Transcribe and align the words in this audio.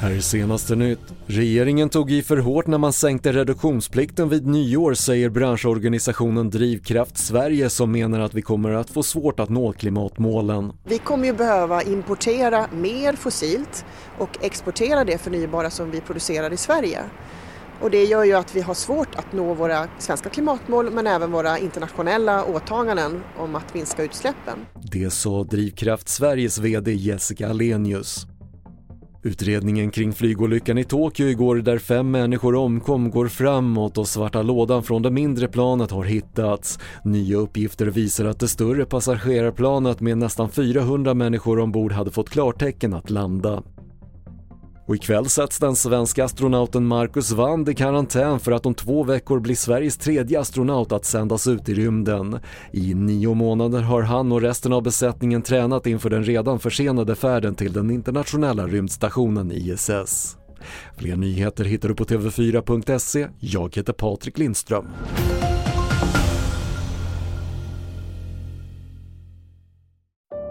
Här 0.00 0.10
är 0.10 0.20
senaste 0.20 0.74
nytt. 0.74 1.00
Regeringen 1.26 1.88
tog 1.88 2.10
i 2.12 2.22
för 2.22 2.36
hårt 2.36 2.66
när 2.66 2.78
man 2.78 2.92
sänkte 2.92 3.32
reduktionsplikten 3.32 4.28
vid 4.28 4.46
nyår 4.46 4.94
säger 4.94 5.28
branschorganisationen 5.28 6.50
Drivkraft 6.50 7.18
Sverige 7.18 7.70
som 7.70 7.92
menar 7.92 8.20
att 8.20 8.34
vi 8.34 8.42
kommer 8.42 8.70
att 8.70 8.90
få 8.90 9.02
svårt 9.02 9.40
att 9.40 9.48
nå 9.48 9.72
klimatmålen. 9.72 10.72
Vi 10.84 10.98
kommer 10.98 11.26
ju 11.26 11.32
behöva 11.32 11.82
importera 11.82 12.66
mer 12.72 13.12
fossilt 13.12 13.84
och 14.18 14.44
exportera 14.44 15.04
det 15.04 15.18
förnybara 15.18 15.70
som 15.70 15.90
vi 15.90 16.00
producerar 16.00 16.52
i 16.52 16.56
Sverige. 16.56 17.00
Och 17.80 17.90
det 17.90 18.04
gör 18.04 18.24
ju 18.24 18.32
att 18.32 18.56
vi 18.56 18.60
har 18.60 18.74
svårt 18.74 19.14
att 19.14 19.32
nå 19.32 19.54
våra 19.54 19.88
svenska 19.98 20.28
klimatmål 20.28 20.90
men 20.90 21.06
även 21.06 21.32
våra 21.32 21.58
internationella 21.58 22.44
åtaganden 22.44 23.22
om 23.38 23.54
att 23.54 23.74
minska 23.74 24.02
utsläppen. 24.02 24.58
Det 24.92 25.10
sa 25.10 25.44
Drivkraft 25.44 26.08
Sveriges 26.08 26.58
VD 26.58 26.92
Jessica 26.92 27.48
Alenius. 27.48 28.26
Utredningen 29.26 29.90
kring 29.90 30.12
flygolyckan 30.12 30.78
i 30.78 30.84
Tokyo 30.84 31.26
igår 31.26 31.56
där 31.56 31.78
fem 31.78 32.10
människor 32.10 32.54
omkom 32.54 33.10
går 33.10 33.28
framåt 33.28 33.98
och 33.98 34.08
svarta 34.08 34.42
lådan 34.42 34.82
från 34.82 35.02
det 35.02 35.10
mindre 35.10 35.48
planet 35.48 35.90
har 35.90 36.04
hittats. 36.04 36.78
Nya 37.04 37.36
uppgifter 37.36 37.86
visar 37.86 38.24
att 38.24 38.40
det 38.40 38.48
större 38.48 38.84
passagerarplanet 38.84 40.00
med 40.00 40.18
nästan 40.18 40.50
400 40.50 41.14
människor 41.14 41.58
ombord 41.58 41.92
hade 41.92 42.10
fått 42.10 42.30
klartecken 42.30 42.94
att 42.94 43.10
landa. 43.10 43.62
Och 44.86 44.94
ikväll 44.94 45.28
sätts 45.28 45.58
den 45.58 45.76
svenska 45.76 46.24
astronauten 46.24 46.86
Marcus 46.86 47.32
Wand 47.32 47.68
i 47.68 47.74
karantän 47.74 48.40
för 48.40 48.52
att 48.52 48.66
om 48.66 48.74
två 48.74 49.04
veckor 49.04 49.40
blir 49.40 49.54
Sveriges 49.54 49.96
tredje 49.96 50.40
astronaut 50.40 50.92
att 50.92 51.04
sändas 51.04 51.46
ut 51.46 51.68
i 51.68 51.74
rymden. 51.74 52.40
I 52.70 52.94
nio 52.94 53.34
månader 53.34 53.80
har 53.80 54.02
han 54.02 54.32
och 54.32 54.40
resten 54.40 54.72
av 54.72 54.82
besättningen 54.82 55.42
tränat 55.42 55.86
inför 55.86 56.10
den 56.10 56.24
redan 56.24 56.58
försenade 56.58 57.14
färden 57.14 57.54
till 57.54 57.72
den 57.72 57.90
internationella 57.90 58.66
rymdstationen 58.66 59.52
ISS. 59.52 60.36
Fler 60.96 61.16
nyheter 61.16 61.64
hittar 61.64 61.88
du 61.88 61.94
på 61.94 62.04
TV4.se. 62.04 63.28
Jag 63.40 63.76
heter 63.76 63.92
Patrik 63.92 64.38
Lindström. 64.38 64.86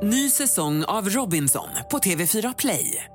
Ny 0.03 0.29
säsong 0.29 0.83
av 0.83 1.09
Robinson 1.09 1.67
på 1.91 1.97
TV4 1.97 2.55
Play. 2.57 3.14